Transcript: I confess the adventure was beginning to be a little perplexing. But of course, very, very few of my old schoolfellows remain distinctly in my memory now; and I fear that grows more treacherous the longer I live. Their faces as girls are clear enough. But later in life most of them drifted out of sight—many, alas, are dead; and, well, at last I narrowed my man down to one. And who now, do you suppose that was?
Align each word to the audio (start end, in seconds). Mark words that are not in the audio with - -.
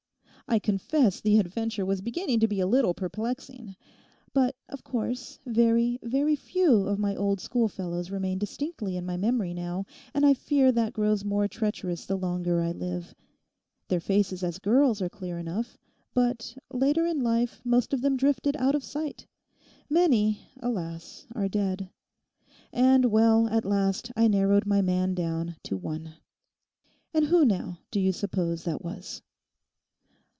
I 0.47 0.59
confess 0.59 1.21
the 1.21 1.39
adventure 1.39 1.85
was 1.85 2.01
beginning 2.01 2.41
to 2.41 2.47
be 2.47 2.59
a 2.59 2.67
little 2.67 2.93
perplexing. 2.93 3.73
But 4.33 4.53
of 4.67 4.83
course, 4.83 5.39
very, 5.45 5.97
very 6.03 6.35
few 6.35 6.87
of 6.87 6.99
my 6.99 7.15
old 7.15 7.39
schoolfellows 7.39 8.11
remain 8.11 8.37
distinctly 8.37 8.97
in 8.97 9.05
my 9.05 9.15
memory 9.15 9.53
now; 9.53 9.85
and 10.13 10.25
I 10.25 10.33
fear 10.33 10.73
that 10.73 10.91
grows 10.91 11.23
more 11.23 11.47
treacherous 11.47 12.05
the 12.05 12.17
longer 12.17 12.59
I 12.59 12.73
live. 12.73 13.15
Their 13.87 14.01
faces 14.01 14.43
as 14.43 14.59
girls 14.59 15.01
are 15.01 15.07
clear 15.07 15.39
enough. 15.39 15.77
But 16.13 16.53
later 16.69 17.05
in 17.05 17.21
life 17.23 17.61
most 17.63 17.93
of 17.93 18.01
them 18.01 18.17
drifted 18.17 18.57
out 18.57 18.75
of 18.75 18.83
sight—many, 18.83 20.37
alas, 20.59 21.27
are 21.33 21.47
dead; 21.47 21.89
and, 22.73 23.05
well, 23.05 23.47
at 23.47 23.63
last 23.63 24.11
I 24.17 24.27
narrowed 24.27 24.65
my 24.65 24.81
man 24.81 25.13
down 25.15 25.55
to 25.63 25.77
one. 25.77 26.15
And 27.13 27.27
who 27.27 27.45
now, 27.45 27.79
do 27.89 28.01
you 28.01 28.11
suppose 28.11 28.65
that 28.65 28.83
was? 28.83 29.21